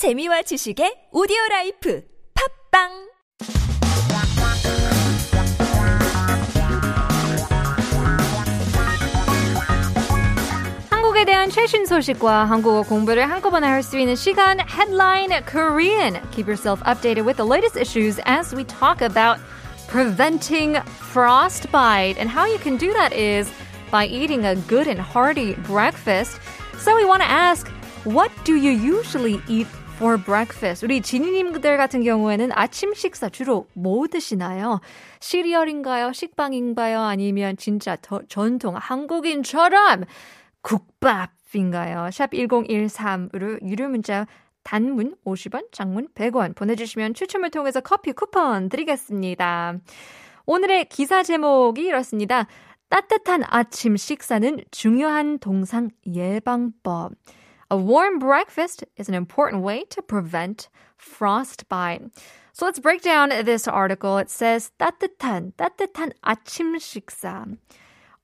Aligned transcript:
재미와 0.00 0.40
지식의 0.40 1.10
오디오 1.12 1.36
라이프 1.50 2.02
팟빵 2.72 2.88
한국에 10.88 11.26
대한 11.26 11.50
최신 11.50 11.84
소식과 11.84 12.46
한국어 12.46 12.80
공부를 12.80 13.28
한꺼번에 13.28 13.66
할 13.66 13.82
수 13.82 13.98
있는 13.98 14.16
시간 14.16 14.58
Headline 14.60 15.44
Korean. 15.44 16.18
Keep 16.30 16.48
yourself 16.48 16.82
updated 16.84 17.26
with 17.26 17.36
the 17.36 17.44
latest 17.44 17.76
issues 17.76 18.18
as 18.24 18.56
we 18.56 18.64
talk 18.64 19.02
about 19.02 19.38
preventing 19.86 20.80
frostbite 21.12 22.16
and 22.16 22.30
how 22.30 22.46
you 22.46 22.56
can 22.56 22.78
do 22.78 22.94
that 22.94 23.12
is 23.12 23.52
by 23.90 24.06
eating 24.06 24.46
a 24.46 24.56
good 24.66 24.88
and 24.88 24.98
hearty 24.98 25.56
breakfast. 25.68 26.40
So 26.78 26.96
we 26.96 27.04
want 27.04 27.20
to 27.20 27.28
ask 27.28 27.68
what 28.04 28.32
do 28.44 28.56
you 28.56 28.70
usually 28.70 29.42
eat 29.46 29.66
for 30.00 30.16
breakfast? 30.16 30.82
우리 30.82 31.02
지니님들 31.02 31.76
같은 31.76 32.02
경우에는 32.02 32.52
아침 32.54 32.94
식사 32.94 33.28
주로 33.28 33.66
뭐 33.74 34.06
드시나요? 34.06 34.80
시리얼인가요? 35.20 36.14
식빵인가요? 36.14 37.00
아니면 37.00 37.58
진짜 37.58 37.96
더, 38.00 38.22
전통 38.26 38.76
한국인처럼 38.76 40.04
국밥인가요? 40.62 42.10
샵 42.12 42.30
1013으로 42.30 43.62
유료 43.68 43.88
문자 43.88 44.26
단문 44.62 45.16
50원, 45.26 45.70
장문 45.70 46.08
100원 46.14 46.56
보내주시면 46.56 47.12
추첨을 47.12 47.50
통해서 47.50 47.80
커피 47.80 48.12
쿠폰 48.12 48.70
드리겠습니다. 48.70 49.74
오늘의 50.46 50.86
기사 50.86 51.22
제목이 51.22 51.82
이렇습니다. 51.82 52.46
따뜻한 52.88 53.42
아침 53.46 53.98
식사는 53.98 54.60
중요한 54.70 55.38
동상 55.38 55.90
예방법. 56.06 57.12
A 57.71 57.77
warm 57.77 58.19
breakfast 58.19 58.83
is 58.95 59.09
an 59.09 59.15
important 59.15 59.63
way 59.63 59.85
to 59.89 60.01
prevent 60.01 60.69
frostbite. 60.97 62.03
So 62.53 62.65
let's 62.65 62.79
break 62.79 63.01
down 63.01 63.29
this 63.29 63.67
article. 63.67 64.17
It 64.17 64.29
says 64.29 64.71
따뜻한, 64.79 65.53
따뜻한 65.57 66.13
아침 66.23 66.77
식사. 66.79 67.57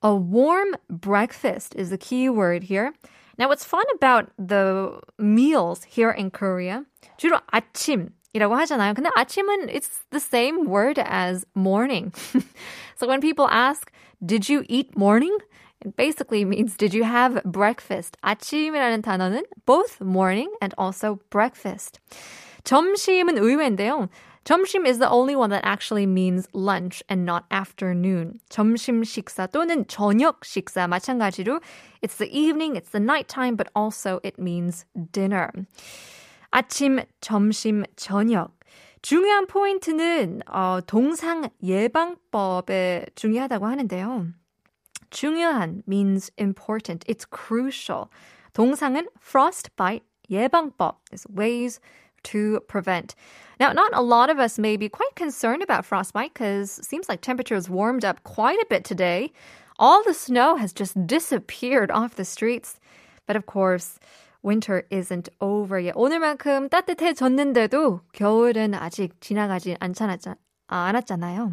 A 0.03 0.15
warm 0.15 0.75
breakfast 0.89 1.75
is 1.75 1.89
the 1.89 1.97
key 1.97 2.29
word 2.29 2.63
here. 2.63 2.93
Now, 3.37 3.49
what's 3.49 3.65
fun 3.65 3.83
about 3.95 4.31
the 4.37 4.99
meals 5.17 5.83
here 5.83 6.11
in 6.11 6.31
Korea, 6.31 6.85
주로 7.17 7.39
아침 7.51 8.11
이라고 8.35 8.55
하잖아요. 8.55 8.93
근데 8.93 9.09
아침은 9.15 9.67
it's 9.67 10.05
the 10.11 10.19
same 10.19 10.67
word 10.67 10.99
as 10.99 11.45
morning. 11.55 12.13
so 12.95 13.07
when 13.07 13.19
people 13.19 13.47
ask, 13.49 13.91
did 14.25 14.49
you 14.49 14.63
eat 14.69 14.95
morning? 14.97 15.37
It 15.83 15.95
basically 15.95 16.45
means 16.45 16.77
did 16.77 16.93
you 16.93 17.03
have 17.03 17.41
breakfast? 17.43 18.15
아침이라는 18.23 19.01
단어는 19.01 19.43
both 19.65 19.99
morning 19.99 20.49
and 20.61 20.73
also 20.77 21.19
breakfast. 21.29 21.99
점심은 22.63 23.37
의외인데요. 23.37 24.09
점심 24.43 24.87
is 24.87 24.97
the 24.97 25.09
only 25.09 25.35
one 25.35 25.49
that 25.51 25.65
actually 25.65 26.05
means 26.05 26.47
lunch 26.53 27.03
and 27.09 27.25
not 27.25 27.45
afternoon. 27.51 28.39
점심 28.49 29.03
식사 29.03 29.47
또는 29.47 29.85
저녁 29.87 30.43
식사 30.43 30.87
마찬가지로 30.87 31.61
it's 32.01 32.17
the 32.17 32.29
evening, 32.31 32.75
it's 32.75 32.89
the 32.89 32.99
nighttime, 32.99 33.55
but 33.55 33.69
also 33.75 34.19
it 34.23 34.39
means 34.39 34.85
dinner. 35.11 35.51
아침, 36.55 36.99
점심, 37.21 37.83
저녁. 37.95 38.57
중요한 39.01 39.47
포인트는 39.47 40.41
어, 40.47 40.79
동상 40.85 41.49
예방법에 41.63 43.07
중요하다고 43.15 43.65
하는데요. 43.65 44.27
중요한 45.09 45.83
means 45.87 46.31
important. 46.37 47.05
It's 47.07 47.25
crucial. 47.25 48.09
동상은 48.53 49.07
frostbite, 49.19 50.03
예방법 50.29 50.97
is 51.11 51.25
ways 51.29 51.79
to 52.23 52.59
prevent. 52.67 53.15
Now, 53.59 53.71
not 53.71 53.91
a 53.93 54.01
lot 54.01 54.29
of 54.29 54.39
us 54.39 54.59
may 54.59 54.77
be 54.77 54.89
quite 54.89 55.15
concerned 55.15 55.63
about 55.63 55.85
frostbite 55.85 56.33
because 56.33 56.79
it 56.79 56.85
seems 56.85 57.09
like 57.09 57.21
temperatures 57.21 57.69
warmed 57.69 58.05
up 58.05 58.23
quite 58.23 58.59
a 58.59 58.65
bit 58.69 58.83
today. 58.83 59.31
All 59.79 60.03
the 60.03 60.13
snow 60.13 60.55
has 60.55 60.73
just 60.73 60.95
disappeared 61.07 61.91
off 61.91 62.15
the 62.15 62.25
streets. 62.25 62.79
But 63.25 63.35
of 63.35 63.45
course, 63.45 63.99
winter 64.46 64.84
isn't 64.90 65.28
over 65.40 65.82
yet. 65.82 65.94
오늘만큼 65.96 66.68
따뜻해졌는데도 66.68 68.00
겨울은 68.12 68.74
아직 68.74 69.20
지나가지 69.20 69.76
않잖아, 69.80 70.16
않았잖아요. 70.68 71.52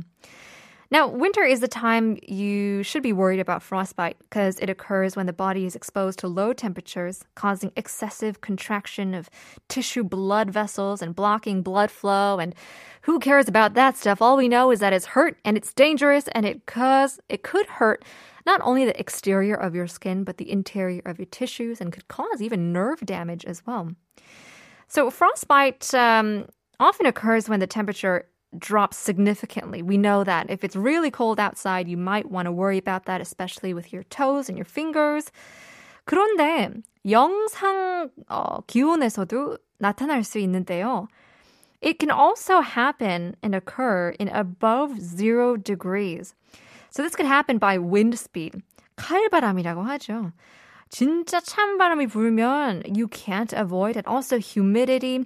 Now, 0.93 1.07
winter 1.07 1.41
is 1.43 1.59
the 1.59 1.67
time 1.67 2.19
you 2.21 2.83
should 2.83 3.01
be 3.01 3.13
worried 3.13 3.39
about 3.39 3.63
frostbite 3.63 4.15
because 4.19 4.59
it 4.59 4.69
occurs 4.69 5.15
when 5.15 5.25
the 5.25 5.33
body 5.33 5.65
is 5.65 5.75
exposed 5.75 6.19
to 6.19 6.27
low 6.27 6.53
temperatures, 6.53 7.23
causing 7.33 7.71
excessive 7.75 8.41
contraction 8.41 9.15
of 9.15 9.27
tissue 9.69 10.03
blood 10.03 10.51
vessels 10.51 11.01
and 11.01 11.15
blocking 11.15 11.63
blood 11.63 11.89
flow. 11.89 12.37
And 12.37 12.53
who 13.01 13.17
cares 13.17 13.47
about 13.47 13.73
that 13.73 13.97
stuff? 13.97 14.21
All 14.21 14.37
we 14.37 14.47
know 14.47 14.69
is 14.69 14.81
that 14.81 14.93
it's 14.93 15.07
hurt 15.07 15.39
and 15.43 15.57
it's 15.57 15.73
dangerous 15.73 16.27
and 16.33 16.45
it 16.45 16.67
cause 16.67 17.19
it 17.27 17.41
could 17.41 17.65
hurt 17.65 18.05
not 18.45 18.61
only 18.63 18.85
the 18.85 18.99
exterior 18.99 19.55
of 19.55 19.73
your 19.73 19.87
skin 19.87 20.23
but 20.23 20.37
the 20.37 20.51
interior 20.51 21.01
of 21.05 21.17
your 21.17 21.25
tissues 21.25 21.81
and 21.81 21.91
could 21.91 22.07
cause 22.07 22.39
even 22.39 22.71
nerve 22.71 22.99
damage 22.99 23.45
as 23.45 23.65
well. 23.65 23.95
So 24.87 25.09
frostbite 25.09 25.91
um, 25.95 26.45
often 26.79 27.07
occurs 27.07 27.49
when 27.49 27.61
the 27.61 27.65
temperature 27.65 28.27
drops 28.56 28.96
significantly. 28.96 29.82
We 29.82 29.98
know 29.98 30.24
that 30.24 30.50
if 30.50 30.64
it's 30.64 30.76
really 30.76 31.10
cold 31.10 31.38
outside, 31.38 31.88
you 31.88 31.96
might 31.96 32.30
want 32.30 32.46
to 32.46 32.52
worry 32.52 32.78
about 32.78 33.04
that, 33.04 33.20
especially 33.20 33.74
with 33.74 33.92
your 33.92 34.04
toes 34.04 34.48
and 34.48 34.56
your 34.56 34.64
fingers. 34.64 35.30
그런데 36.06 36.72
영상 37.06 38.10
어, 38.28 38.64
기온에서도 38.66 39.58
나타날 39.80 40.24
수 40.24 40.38
있는데요. 40.38 41.08
It 41.80 41.98
can 41.98 42.10
also 42.10 42.60
happen 42.60 43.36
and 43.42 43.54
occur 43.54 44.10
in 44.18 44.28
above 44.28 45.00
zero 45.00 45.56
degrees. 45.56 46.34
So 46.90 47.02
this 47.02 47.14
could 47.14 47.26
happen 47.26 47.58
by 47.58 47.78
wind 47.78 48.14
speed. 48.18 48.62
칼바람이라고 48.96 49.82
하죠. 49.82 50.32
진짜 50.88 51.40
찬바람이 51.40 52.06
불면 52.06 52.82
you 52.86 53.06
can't 53.08 53.52
avoid 53.52 53.96
it. 53.96 54.06
Also 54.08 54.38
humidity, 54.38 55.24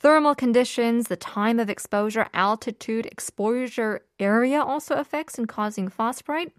Thermal 0.00 0.34
conditions, 0.36 1.08
the 1.08 1.16
time 1.16 1.58
of 1.58 1.68
exposure, 1.68 2.26
altitude, 2.32 3.06
exposure 3.06 4.02
area 4.20 4.62
also 4.62 4.94
affects 4.94 5.38
in 5.38 5.46
causing 5.46 5.88
frostbite. 5.88 6.52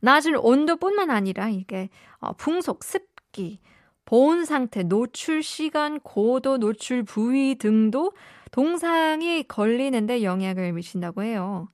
낮은 0.00 0.36
온도뿐만 0.36 1.10
아니라 1.10 1.48
이게 1.48 1.90
풍속, 2.36 2.82
습기, 2.82 3.60
보온 4.04 4.44
상태, 4.44 4.82
노출 4.82 5.42
시간, 5.42 6.00
고도, 6.00 6.58
노출 6.58 7.04
부위 7.04 7.56
등도 7.56 8.12
동상이 8.50 9.44
걸리는데 9.44 10.22
영향을 10.22 10.72
미친다고 10.72 11.22
해요. 11.22 11.68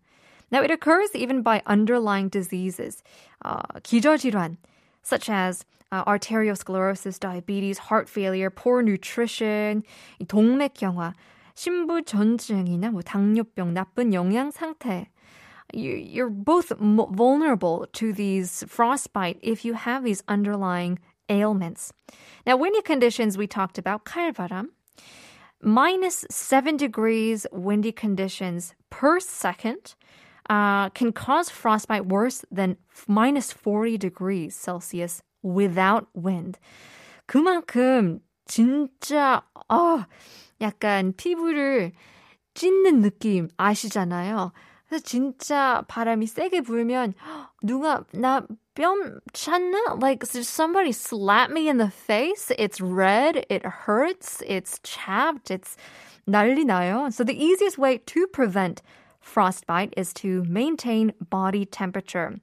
Now 0.53 0.62
it 0.62 0.71
occurs 0.71 1.15
even 1.15 1.43
by 1.43 1.62
underlying 1.66 2.28
diseases, 2.31 3.03
uh, 3.44 3.62
기저질환, 3.82 4.56
such 5.04 5.30
as 5.30 5.66
uh, 5.92 6.06
arteriosclerosis, 6.06 7.20
diabetes, 7.20 7.78
heart 7.90 8.10
failure, 8.10 8.50
poor 8.50 8.82
nutrition, 8.82 9.84
동맥경화, 10.24 11.14
신부전증이나 11.56 12.92
뭐 12.92 13.02
당뇨병, 13.02 13.74
나쁜 13.74 14.14
영양 14.14 14.52
상태. 14.52 15.08
You're 15.72 16.30
both 16.30 16.72
vulnerable 16.80 17.86
to 17.94 18.12
these 18.12 18.64
frostbite 18.68 19.38
if 19.42 19.64
you 19.64 19.74
have 19.74 20.04
these 20.04 20.24
underlying 20.28 20.98
ailments. 21.30 21.94
Now, 22.48 22.58
windy 22.58 22.82
conditions 22.82 23.38
we 23.38 23.46
talked 23.46 23.78
about, 23.78 24.04
칼바람, 24.04 24.70
minus 25.62 26.26
7 26.32 26.76
degrees 26.76 27.46
windy 27.52 27.92
conditions 27.92 28.74
per 28.90 29.20
second 29.20 29.96
uh, 30.50 30.90
can 30.90 31.12
cause 31.12 31.50
frostbite 31.50 32.08
worse 32.08 32.44
than 32.52 32.78
minus 33.08 33.52
40 33.52 33.98
degrees 33.98 34.56
Celsius 34.56 35.22
without 35.44 36.08
wind. 36.14 36.58
그만큼 37.28 38.20
진짜 38.48 39.44
어 39.70 40.06
약간 40.60 41.13
피부를 41.16 41.92
찢는 42.56 43.01
느낌 43.01 43.48
아시잖아요. 43.57 44.51
그래서 44.90 45.04
진짜 45.06 45.84
바람이 45.88 46.25
세게 46.25 46.62
불면 46.62 47.13
누가 47.62 48.04
나뺨 48.12 49.19
찼나? 49.34 50.01
Like 50.01 50.25
somebody 50.25 50.92
slap 50.92 51.51
me 51.51 51.69
in 51.69 51.78
the 51.78 51.92
face. 51.92 52.51
It's 52.57 52.81
red. 52.81 53.46
It 53.50 53.63
hurts. 53.63 54.42
It's 54.48 54.80
chapped. 54.84 55.51
It's 55.51 55.78
난리 56.28 56.66
나요. 56.66 57.13
So 57.13 57.24
the 57.24 57.38
easiest 57.38 57.78
way 57.78 58.00
to 58.00 58.25
prevent 58.28 58.81
frostbite 59.24 59.94
is 59.98 60.13
to 60.16 60.44
maintain 60.48 61.13
body 61.30 61.66
temperature. 61.66 62.36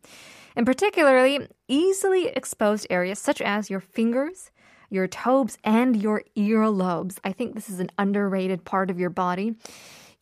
In 0.56 0.64
particularly 0.64 1.48
easily 1.68 2.28
exposed 2.28 2.86
areas 2.90 3.18
such 3.18 3.40
as 3.40 3.68
your 3.68 3.80
fingers, 3.80 4.50
your 4.88 5.06
toes, 5.06 5.58
and 5.64 6.00
your 6.00 6.22
earlobes. 6.36 7.18
I 7.24 7.32
think 7.32 7.54
this 7.54 7.68
is 7.68 7.80
an 7.80 7.90
underrated 7.98 8.64
part 8.64 8.90
of 8.90 8.98
your 8.98 9.10
body. 9.10 9.56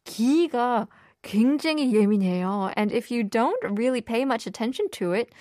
귀가 0.07 0.89
굉장히 1.23 1.93
예민해요. 1.93 2.73
And 2.77 2.93
if 2.93 3.11
you 3.11 3.23
don't 3.23 3.79
really 3.79 4.01
pay 4.01 4.25
much 4.25 4.47
attention 4.47 4.89
to 4.93 5.13
it, 5.13 5.33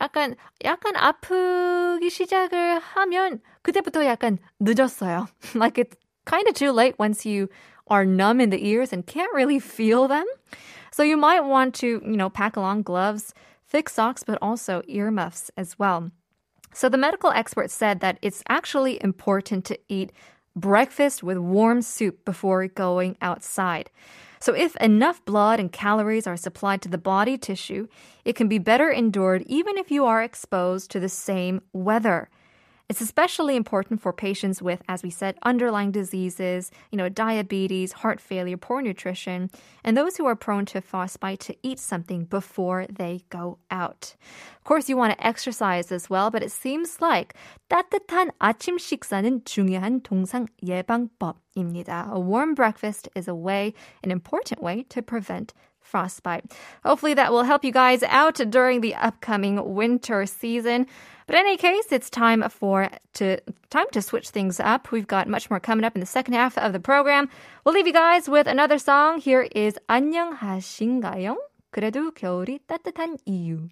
약간 0.00 0.36
약간 0.64 0.94
아프기 0.96 2.10
시작을 2.10 2.78
하면 2.78 3.40
그때부터 3.62 4.04
약간 4.04 4.38
늦었어요. 4.60 5.26
like 5.54 5.78
it's 5.78 5.96
kind 6.25 6.47
of 6.47 6.53
too 6.53 6.71
late 6.71 6.97
once 6.99 7.25
you 7.25 7.49
are 7.87 8.05
numb 8.05 8.41
in 8.41 8.49
the 8.49 8.67
ears 8.67 8.91
and 8.91 9.05
can't 9.05 9.33
really 9.33 9.59
feel 9.59 10.07
them. 10.07 10.25
So 10.91 11.03
you 11.03 11.17
might 11.17 11.41
want 11.41 11.75
to, 11.75 12.01
you 12.03 12.17
know, 12.17 12.29
pack 12.29 12.55
along 12.55 12.83
gloves, 12.83 13.33
thick 13.67 13.89
socks, 13.89 14.23
but 14.23 14.39
also 14.41 14.81
earmuffs 14.87 15.51
as 15.57 15.77
well. 15.77 16.11
So 16.73 16.89
the 16.89 16.97
medical 16.97 17.31
expert 17.31 17.71
said 17.71 17.99
that 18.01 18.17
it's 18.21 18.43
actually 18.49 19.01
important 19.03 19.65
to 19.65 19.79
eat 19.87 20.11
breakfast 20.55 21.21
with 21.21 21.37
warm 21.37 21.81
soup 21.81 22.25
before 22.25 22.67
going 22.67 23.17
outside. 23.21 23.89
So, 24.39 24.53
if 24.53 24.75
enough 24.77 25.23
blood 25.25 25.59
and 25.59 25.71
calories 25.71 26.27
are 26.27 26.37
supplied 26.37 26.81
to 26.83 26.89
the 26.89 26.97
body 26.97 27.37
tissue, 27.37 27.87
it 28.23 28.35
can 28.35 28.47
be 28.47 28.59
better 28.59 28.89
endured 28.89 29.43
even 29.47 29.77
if 29.77 29.89
you 29.89 30.05
are 30.05 30.21
exposed 30.21 30.91
to 30.91 30.99
the 30.99 31.09
same 31.09 31.61
weather. 31.73 32.29
It's 32.90 33.00
especially 33.00 33.54
important 33.54 34.00
for 34.02 34.12
patients 34.12 34.60
with, 34.60 34.82
as 34.88 35.04
we 35.04 35.10
said, 35.10 35.36
underlying 35.44 35.92
diseases, 35.92 36.72
you 36.90 36.98
know, 36.98 37.08
diabetes, 37.08 37.92
heart 37.92 38.20
failure, 38.20 38.56
poor 38.56 38.82
nutrition, 38.82 39.48
and 39.84 39.96
those 39.96 40.16
who 40.16 40.26
are 40.26 40.34
prone 40.34 40.66
to 40.74 40.80
frostbite 40.80 41.38
to 41.46 41.54
eat 41.62 41.78
something 41.78 42.24
before 42.24 42.86
they 42.90 43.22
go 43.28 43.58
out. 43.70 44.16
Of 44.58 44.64
course, 44.64 44.88
you 44.88 44.96
want 44.96 45.16
to 45.16 45.24
exercise 45.24 45.92
as 45.92 46.10
well, 46.10 46.32
but 46.32 46.42
it 46.42 46.50
seems 46.50 47.00
like 47.00 47.34
따뜻한 47.70 48.32
아침 48.40 48.76
식사는 48.76 49.44
중요한 49.44 50.02
동상 50.02 50.48
예방법입니다. 50.60 52.12
A 52.12 52.18
warm 52.18 52.54
breakfast 52.54 53.08
is 53.14 53.28
a 53.28 53.36
way, 53.36 53.72
an 54.02 54.10
important 54.10 54.60
way 54.60 54.82
to 54.88 55.00
prevent 55.00 55.54
frostbite. 55.84 56.44
Hopefully 56.84 57.14
that 57.14 57.32
will 57.32 57.42
help 57.42 57.64
you 57.64 57.72
guys 57.72 58.02
out 58.04 58.36
during 58.50 58.80
the 58.80 58.94
upcoming 58.94 59.74
winter 59.74 60.24
season. 60.26 60.86
But 61.26 61.36
in 61.36 61.46
any 61.46 61.56
case, 61.56 61.92
it's 61.92 62.10
time 62.10 62.42
for 62.48 62.90
to 63.14 63.38
time 63.70 63.86
to 63.92 64.02
switch 64.02 64.30
things 64.30 64.58
up. 64.58 64.90
We've 64.90 65.06
got 65.06 65.28
much 65.28 65.50
more 65.50 65.60
coming 65.60 65.84
up 65.84 65.94
in 65.94 66.00
the 66.00 66.06
second 66.06 66.34
half 66.34 66.58
of 66.58 66.72
the 66.72 66.80
program. 66.80 67.28
We'll 67.64 67.74
leave 67.74 67.86
you 67.86 67.92
guys 67.92 68.28
with 68.28 68.46
another 68.46 68.78
song. 68.78 69.20
Here 69.20 69.46
is 69.54 69.78
안녕하신가요? 69.88 71.36
그래도 71.70 72.10
겨울이 72.10 72.60
따뜻한 72.66 73.18
이유. 73.26 73.68